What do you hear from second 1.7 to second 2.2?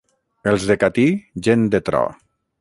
de tro.